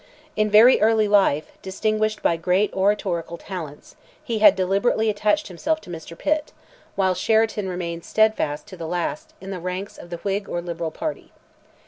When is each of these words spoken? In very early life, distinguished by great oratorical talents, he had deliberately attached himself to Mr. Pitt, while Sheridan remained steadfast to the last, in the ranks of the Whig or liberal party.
In 0.35 0.49
very 0.49 0.81
early 0.81 1.07
life, 1.07 1.51
distinguished 1.61 2.23
by 2.23 2.35
great 2.35 2.73
oratorical 2.73 3.37
talents, 3.37 3.95
he 4.23 4.39
had 4.39 4.55
deliberately 4.55 5.11
attached 5.11 5.47
himself 5.47 5.79
to 5.81 5.91
Mr. 5.91 6.17
Pitt, 6.17 6.53
while 6.95 7.13
Sheridan 7.13 7.69
remained 7.69 8.03
steadfast 8.03 8.65
to 8.69 8.75
the 8.77 8.87
last, 8.87 9.35
in 9.39 9.51
the 9.51 9.59
ranks 9.59 9.99
of 9.99 10.09
the 10.09 10.17
Whig 10.17 10.49
or 10.49 10.59
liberal 10.59 10.89
party. 10.89 11.31